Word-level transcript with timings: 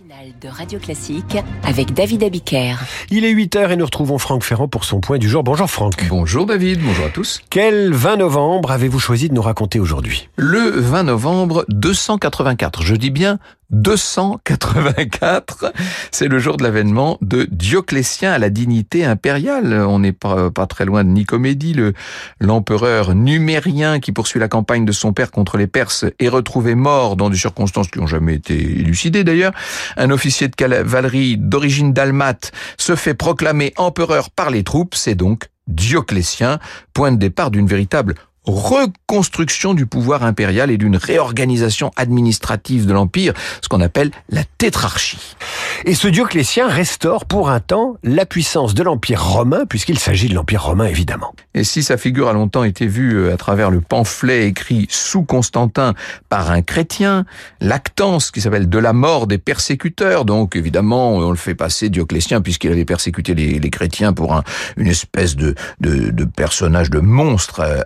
matinale 0.00 0.32
de 0.40 0.48
Radio 0.48 0.78
Classique 0.78 1.36
avec 1.64 1.92
David 1.92 2.22
Abiker. 2.22 2.76
Il 3.10 3.24
est 3.24 3.32
8h 3.32 3.70
et 3.70 3.76
nous 3.76 3.84
retrouvons 3.84 4.18
Franck 4.18 4.42
Ferrand 4.44 4.68
pour 4.68 4.84
son 4.84 5.00
point 5.00 5.18
du 5.18 5.28
jour. 5.28 5.42
Bonjour 5.42 5.70
Franck. 5.70 6.06
Bonjour 6.08 6.46
David, 6.46 6.80
bonjour 6.80 7.06
à 7.06 7.08
tous. 7.08 7.40
Quel 7.50 7.92
20 7.92 8.16
novembre 8.16 8.70
avez-vous 8.70 8.98
choisi 8.98 9.28
de 9.28 9.34
nous 9.34 9.42
raconter 9.42 9.80
aujourd'hui? 9.80 10.28
Le 10.36 10.70
20 10.70 11.04
novembre 11.04 11.64
284, 11.68 12.82
je 12.82 12.94
dis 12.94 13.10
bien 13.10 13.38
284, 13.70 15.72
c'est 16.10 16.28
le 16.28 16.38
jour 16.38 16.56
de 16.56 16.62
l'avènement 16.62 17.18
de 17.20 17.46
Dioclétien 17.50 18.32
à 18.32 18.38
la 18.38 18.50
dignité 18.50 19.04
impériale. 19.04 19.72
On 19.72 20.00
n'est 20.00 20.12
pas, 20.12 20.50
très 20.68 20.84
loin 20.84 21.04
de 21.04 21.10
Nicomédie, 21.10 21.74
le, 21.74 21.92
l'empereur 22.40 23.14
numérien 23.14 24.00
qui 24.00 24.12
poursuit 24.12 24.40
la 24.40 24.48
campagne 24.48 24.84
de 24.84 24.92
son 24.92 25.12
père 25.12 25.30
contre 25.30 25.56
les 25.56 25.66
Perses 25.66 26.04
est 26.18 26.28
retrouvé 26.28 26.74
mort 26.74 27.16
dans 27.16 27.30
des 27.30 27.36
circonstances 27.36 27.88
qui 27.88 27.98
n'ont 27.98 28.06
jamais 28.06 28.34
été 28.34 28.54
élucidées 28.54 29.24
d'ailleurs. 29.24 29.52
Un 29.96 30.10
officier 30.10 30.48
de 30.48 30.56
cavalerie 30.56 31.36
d'origine 31.38 31.92
dalmate 31.92 32.52
se 32.76 32.96
fait 32.96 33.14
proclamer 33.14 33.72
empereur 33.76 34.30
par 34.30 34.50
les 34.50 34.64
troupes, 34.64 34.94
c'est 34.94 35.14
donc 35.14 35.46
Dioclétien, 35.68 36.58
point 36.92 37.12
de 37.12 37.16
départ 37.16 37.50
d'une 37.50 37.66
véritable 37.66 38.14
reconstruction 38.50 39.74
du 39.74 39.86
pouvoir 39.86 40.24
impérial 40.24 40.70
et 40.70 40.78
d'une 40.78 40.96
réorganisation 40.96 41.90
administrative 41.96 42.86
de 42.86 42.92
l'Empire, 42.92 43.32
ce 43.62 43.68
qu'on 43.68 43.80
appelle 43.80 44.10
la 44.28 44.42
tétrarchie. 44.58 45.36
Et 45.84 45.94
ce 45.94 46.08
Dioclétien 46.08 46.68
restaure 46.68 47.24
pour 47.24 47.50
un 47.50 47.60
temps 47.60 47.96
la 48.02 48.26
puissance 48.26 48.74
de 48.74 48.82
l'Empire 48.82 49.24
romain, 49.24 49.64
puisqu'il 49.66 49.98
s'agit 49.98 50.28
de 50.28 50.34
l'Empire 50.34 50.64
romain 50.64 50.86
évidemment. 50.86 51.34
Et 51.54 51.64
si 51.64 51.82
sa 51.82 51.96
figure 51.96 52.28
a 52.28 52.32
longtemps 52.32 52.64
été 52.64 52.86
vue 52.86 53.14
euh, 53.16 53.34
à 53.34 53.36
travers 53.36 53.70
le 53.70 53.80
pamphlet 53.80 54.46
écrit 54.46 54.86
sous 54.90 55.22
Constantin 55.22 55.94
par 56.28 56.50
un 56.50 56.62
chrétien, 56.62 57.24
Lactance, 57.60 58.30
qui 58.30 58.40
s'appelle 58.40 58.68
De 58.68 58.78
la 58.78 58.92
mort 58.92 59.26
des 59.26 59.38
persécuteurs, 59.38 60.24
donc 60.24 60.56
évidemment 60.56 61.16
on 61.16 61.30
le 61.30 61.36
fait 61.36 61.54
passer 61.54 61.88
Dioclétien 61.88 62.40
puisqu'il 62.40 62.70
avait 62.70 62.84
persécuté 62.84 63.34
les, 63.34 63.58
les 63.58 63.70
chrétiens 63.70 64.12
pour 64.12 64.34
un, 64.34 64.42
une 64.76 64.86
espèce 64.86 65.36
de, 65.36 65.54
de, 65.80 66.10
de 66.10 66.24
personnage, 66.24 66.90
de 66.90 67.00
monstre 67.00 67.60
euh, 67.60 67.80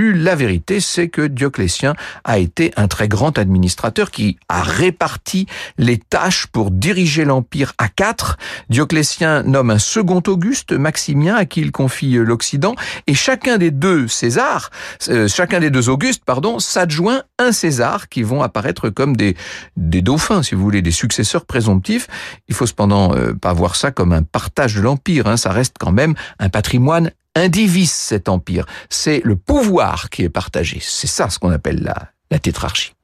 la 0.00 0.34
vérité 0.34 0.80
c'est 0.80 1.08
que 1.08 1.22
Dioclétien 1.22 1.94
a 2.24 2.38
été 2.38 2.72
un 2.76 2.88
très 2.88 3.08
grand 3.08 3.38
administrateur 3.38 4.10
qui 4.10 4.38
a 4.48 4.62
réparti 4.62 5.46
les 5.78 5.98
tâches 5.98 6.46
pour 6.46 6.70
diriger 6.70 7.24
l'Empire 7.24 7.72
à 7.78 7.88
quatre. 7.88 8.36
Dioclétien 8.68 9.42
nomme 9.42 9.70
un 9.70 9.78
second 9.78 10.22
Auguste, 10.26 10.72
Maximien, 10.72 11.34
à 11.34 11.44
qui 11.44 11.60
il 11.60 11.72
confie 11.72 12.16
euh, 12.16 12.22
l'Occident, 12.22 12.74
et 13.06 13.14
chacun 13.14 13.58
des 13.58 13.70
deux 13.70 14.08
Césars, 14.08 14.70
euh, 15.08 15.28
chacun 15.28 15.60
des 15.60 15.70
deux 15.70 15.88
Augustes, 15.88 16.24
pardon, 16.24 16.58
s'adjoint 16.58 17.22
un 17.38 17.52
César 17.52 18.08
qui 18.08 18.22
vont 18.22 18.42
apparaître 18.42 18.90
comme 18.90 19.16
des, 19.16 19.36
des 19.76 20.02
dauphins, 20.02 20.42
si 20.42 20.54
vous 20.54 20.62
voulez, 20.62 20.82
des 20.82 20.90
successeurs 20.90 21.44
présomptifs. 21.44 22.08
Il 22.48 22.54
faut 22.54 22.66
cependant 22.66 23.14
euh, 23.14 23.34
pas 23.34 23.52
voir 23.52 23.76
ça 23.76 23.90
comme 23.90 24.12
un 24.12 24.22
partage 24.22 24.74
de 24.74 24.80
l'Empire, 24.80 25.26
hein. 25.26 25.36
ça 25.36 25.52
reste 25.52 25.76
quand 25.78 25.92
même 25.92 26.14
un 26.38 26.48
patrimoine 26.48 27.10
indivise 27.34 27.92
cet 27.92 28.28
empire. 28.28 28.66
C'est 28.88 29.20
le 29.24 29.36
pouvoir 29.36 30.10
qui 30.10 30.22
est 30.22 30.28
partagé. 30.28 30.78
C'est 30.80 31.06
ça 31.06 31.30
ce 31.30 31.38
qu'on 31.38 31.50
appelle 31.50 31.82
la, 31.82 32.10
la 32.30 32.38
tétrarchie. 32.38 32.94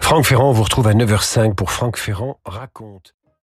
Franck 0.00 0.26
Ferrand, 0.26 0.52
vous 0.52 0.62
retrouve 0.62 0.88
à 0.88 0.94
9h05 0.94 1.54
pour 1.54 1.70
Franck 1.70 1.98
Ferrand 1.98 2.38
raconte. 2.44 3.14